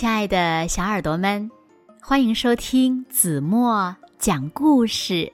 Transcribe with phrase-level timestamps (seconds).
[0.00, 1.50] 亲爱的小耳朵们，
[2.00, 5.30] 欢迎收听子墨讲故事，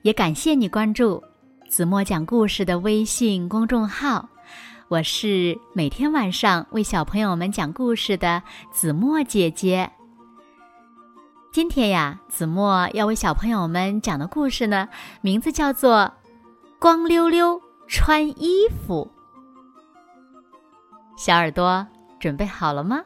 [0.00, 1.22] 也感谢你关注
[1.68, 4.26] 子墨讲故事的微信公众号。
[4.88, 8.42] 我是每天晚上为小朋友们讲故事的
[8.72, 9.92] 子墨姐姐。
[11.52, 14.88] 今天呀，子墨要为小朋友们讲的故事呢，
[15.20, 15.96] 名字叫做
[16.78, 19.10] 《光溜溜穿衣服》。
[21.22, 21.86] 小耳朵
[22.18, 23.02] 准备好了吗？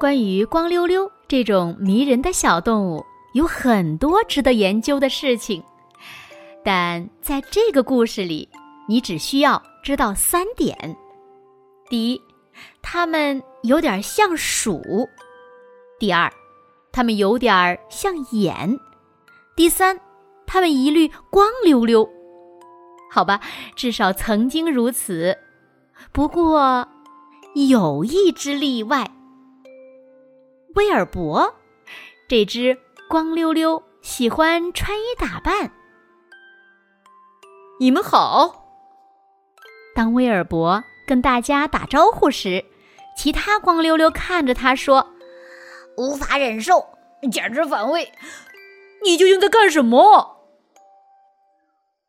[0.00, 3.04] 关于光溜溜这种迷人的小动物，
[3.34, 5.62] 有很多值得研究的事情。
[6.64, 8.48] 但在这个故事里，
[8.88, 10.96] 你只需要知道三点：
[11.90, 12.22] 第一，
[12.80, 14.80] 它们有点像鼠；
[15.98, 16.32] 第二，
[16.90, 18.78] 它们有点像眼；
[19.54, 20.00] 第三，
[20.46, 22.08] 它们一律光溜溜。
[23.10, 23.38] 好吧，
[23.76, 25.36] 至少曾经如此。
[26.10, 26.88] 不过，
[27.68, 29.10] 有一只例外。
[30.76, 31.56] 威尔伯，
[32.28, 35.72] 这只光溜溜、喜欢穿衣打扮。
[37.80, 38.68] 你们好。
[39.96, 42.64] 当威尔伯跟大家打招呼时，
[43.16, 45.10] 其他光溜溜看着他说
[45.98, 46.86] ：“无法忍受，
[47.32, 48.12] 简直反胃。
[49.02, 50.36] 你究竟在干什么？”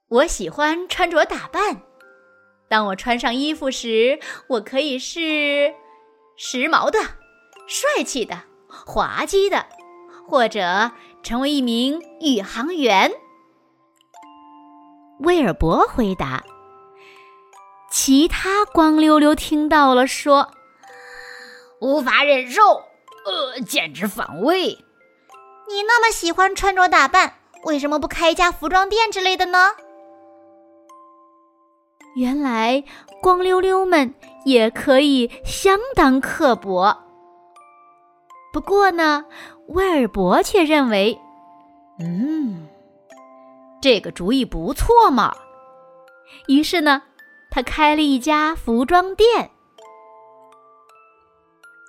[0.07, 1.81] 我喜欢穿着打扮。
[2.69, 5.73] 当我穿上衣服时，我可以是
[6.37, 6.99] 时髦的、
[7.67, 8.43] 帅气的。
[8.85, 9.65] 滑稽的，
[10.27, 10.91] 或者
[11.23, 13.11] 成为一名宇航员。
[15.19, 16.43] 威尔伯回答。
[17.91, 20.51] 其他光溜溜听到了，说
[21.81, 22.61] ：“无法忍受，
[23.25, 24.77] 呃，简直反胃。
[25.67, 27.35] 你那么喜欢穿着打扮，
[27.65, 29.71] 为什么不开一家服装店之类的呢？”
[32.15, 32.83] 原来
[33.21, 34.13] 光溜溜们
[34.45, 36.97] 也可以相当刻薄。
[38.51, 39.25] 不过呢，
[39.67, 41.17] 威尔伯却认为，
[41.99, 42.67] 嗯，
[43.81, 45.33] 这个主意不错嘛。
[46.47, 47.03] 于是呢，
[47.49, 49.51] 他开了一家服装店。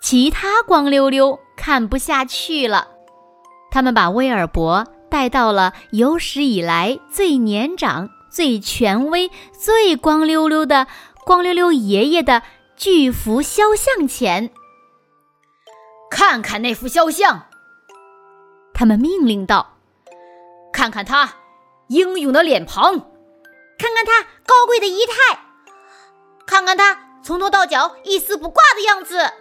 [0.01, 2.89] 其他光溜溜看不下去了，
[3.71, 10.87] 他们把威尔伯带到了有史以来最年长、最权威、最光溜溜的
[11.25, 12.43] 光溜溜爷爷的
[12.77, 14.51] 巨幅肖像前。
[16.15, 17.47] 看看那幅肖像，
[18.75, 19.79] 他们命令道
[20.71, 21.37] ：“看看他
[21.89, 22.93] 英勇的脸庞，
[23.79, 25.39] 看看他高贵的仪态，
[26.47, 29.33] 看看他从头到脚一丝不挂的样子。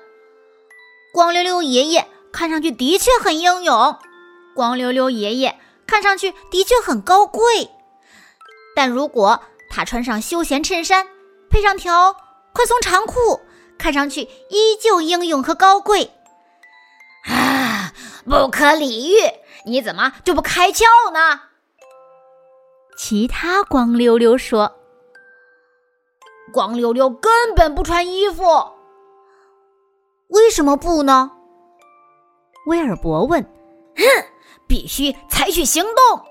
[1.13, 3.99] 光溜溜爷爷看上去的确很英勇，
[4.55, 7.69] 光溜溜爷爷看上去的确很高贵。
[8.77, 11.05] 但如果他穿上休闲衬衫，
[11.49, 12.15] 配上条
[12.53, 13.41] 宽松长裤，
[13.77, 16.11] 看上去依旧英勇和高贵。”
[18.25, 19.17] 啊，不可理喻！
[19.65, 21.41] 你怎么就不开窍呢？
[22.97, 24.75] 其他光溜溜说
[26.53, 28.43] ：“光溜溜根本不穿衣服，
[30.27, 31.31] 为什么不呢？”
[32.67, 33.41] 威尔伯问。
[33.97, 34.03] “哼，
[34.67, 36.25] 必须采取行动。”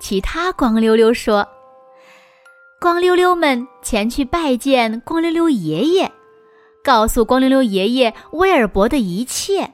[0.00, 1.48] 其他光溜溜说。
[2.78, 6.12] 光溜溜们前去拜见光溜溜爷爷。
[6.84, 9.72] 告诉光溜溜爷爷威尔伯的一切，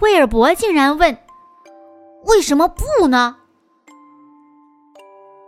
[0.00, 1.18] 威尔伯竟然问
[2.26, 3.36] ：“为什么不呢？”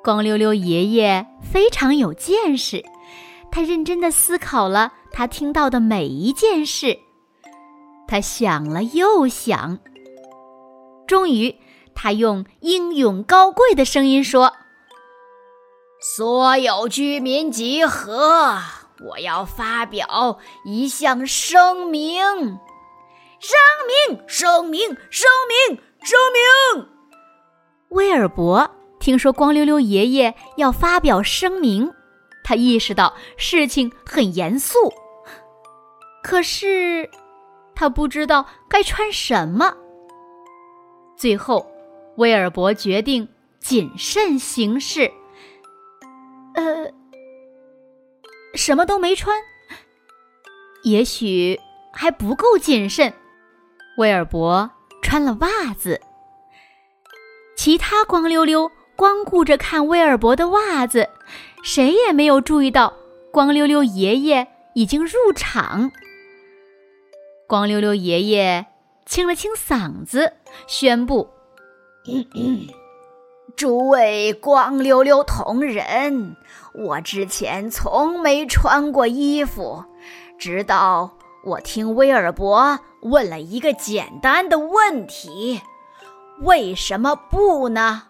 [0.03, 2.84] 光溜溜爷爷非常有见识，
[3.50, 6.98] 他认真的思考了他听到的每一件事，
[8.06, 9.78] 他想了又想，
[11.06, 11.56] 终于，
[11.94, 14.54] 他用英勇高贵的声音说
[16.00, 18.58] ：“所有居民集合。”
[19.00, 22.20] 我要发表一项声明，
[23.38, 23.56] 声
[24.08, 26.88] 明，声明，声明，声明。
[27.88, 28.70] 威尔伯
[29.00, 31.93] 听说光溜溜爷爷要发表声明，
[32.44, 34.94] 他意识到事情很严肃，
[36.23, 37.11] 可是
[37.75, 39.76] 他不知道该穿什么。
[41.17, 41.69] 最后，
[42.14, 45.11] 威尔伯决定谨慎行事。
[46.55, 46.88] 呃。
[48.55, 49.37] 什么都没穿，
[50.84, 51.58] 也许
[51.93, 53.12] 还不够谨慎。
[53.98, 54.70] 威尔伯
[55.02, 56.00] 穿了袜子，
[57.56, 61.08] 其他光溜溜光顾着看威尔伯的袜子，
[61.64, 62.94] 谁也没有注意到
[63.32, 65.90] 光溜溜爷爷已经入场。
[67.48, 68.66] 光溜溜爷爷
[69.04, 70.34] 清了清嗓子，
[70.68, 71.30] 宣布
[73.56, 76.36] ：“诸位光溜溜同仁，
[76.72, 79.84] 我之前从没穿过衣服，
[80.38, 81.18] 直到
[81.48, 85.62] 我听威尔伯问了一个简单的问题：
[86.42, 88.02] 为什么不呢？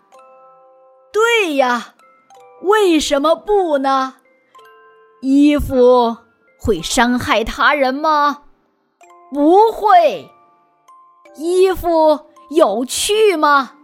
[1.12, 1.94] 对呀，
[2.62, 4.16] 为什么不呢？
[5.20, 6.16] 衣服
[6.58, 8.42] 会伤害他人吗？
[9.32, 10.30] 不会。
[11.36, 13.74] 衣服有趣吗？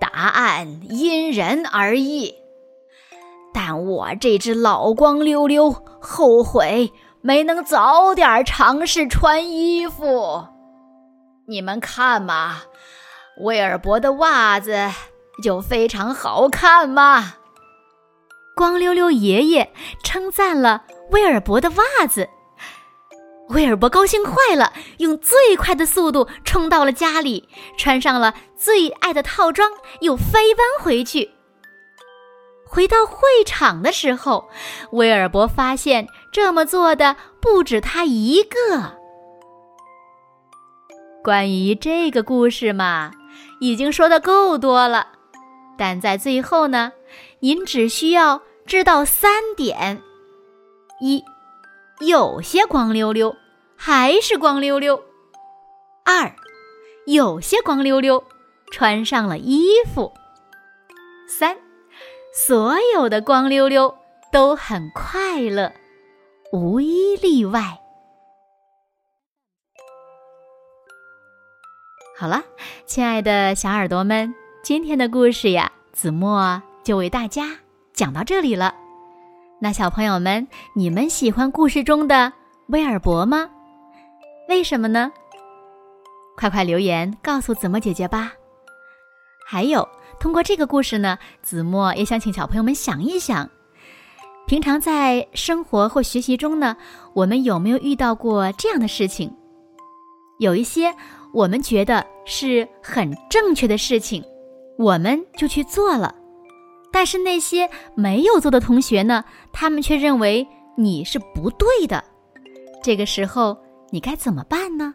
[0.00, 2.34] 答案因人而异。
[3.54, 10.46] 但我这只老光溜溜后悔没能早点尝试穿衣服。
[11.46, 12.62] 你们看嘛，
[13.40, 14.90] 威尔伯的袜子
[15.42, 17.34] 就非常好看嘛。
[18.54, 19.72] 光溜溜爷爷
[20.02, 22.28] 称赞了威尔伯的袜子。
[23.50, 27.48] 威尔伯高兴坏了，用最快的速度冲到了家里，
[27.78, 29.70] 穿上了最爱的套装，
[30.00, 31.30] 又飞奔回去。
[32.68, 34.48] 回到会场的时候，
[34.92, 38.98] 威尔伯发现这么做的不止他一个。
[41.24, 43.12] 关于这个故事嘛，
[43.60, 45.08] 已经说的够多了，
[45.76, 46.92] 但在最后呢，
[47.40, 50.02] 您只需要知道三点：
[51.00, 51.24] 一。
[52.00, 53.34] 有些光溜溜
[53.76, 55.02] 还是光溜溜。
[56.04, 56.32] 二，
[57.06, 58.22] 有些光溜溜
[58.70, 60.12] 穿上了衣服。
[61.26, 61.56] 三，
[62.46, 63.98] 所有的光溜溜
[64.30, 65.72] 都很快乐，
[66.52, 67.80] 无一例外。
[72.16, 72.44] 好了，
[72.86, 74.32] 亲爱的小耳朵们，
[74.62, 77.58] 今天的故事呀，子墨就为大家
[77.92, 78.72] 讲到这里了。
[79.60, 80.46] 那小朋友们，
[80.76, 82.32] 你们喜欢故事中的
[82.68, 83.50] 威尔伯吗？
[84.48, 85.10] 为什么呢？
[86.36, 88.32] 快快留言告诉子墨姐姐吧。
[89.44, 89.88] 还有，
[90.20, 93.48] 通过这个故事呢，子墨也想请小朋友们想一想，
[94.46, 96.76] 平常在生活或学习中呢，
[97.14, 99.32] 我们有没有遇到过这样的事情？
[100.38, 100.94] 有一些
[101.32, 104.24] 我们觉得是很正确的事情，
[104.78, 106.14] 我们就去做了。
[106.90, 109.24] 但是那些没有做的同学呢？
[109.52, 110.46] 他们却认为
[110.76, 112.02] 你是不对的。
[112.82, 113.58] 这个时候
[113.90, 114.94] 你该怎么办呢？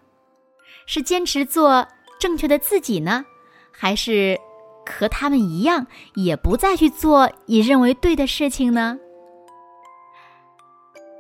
[0.86, 1.88] 是坚持做
[2.19, 3.24] 正确的自己呢，
[3.71, 4.39] 还是
[4.86, 8.98] 和他们一样，也不再去做你认为对的事情呢？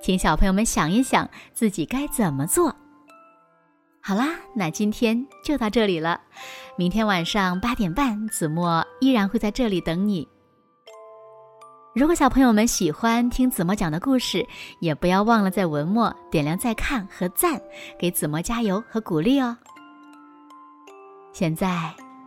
[0.01, 2.75] 请小朋友们想一想自己该怎么做。
[4.01, 6.19] 好啦，那今天就到这里了。
[6.75, 10.27] 明天晚上八点半，子墨依然会在这里等你。
[11.95, 14.45] 如果小朋友们喜欢听子墨讲的故事，
[14.81, 17.61] 也不要忘了在文末点亮再看和赞，
[17.97, 19.55] 给子墨加油和鼓励哦。
[21.31, 21.93] 现在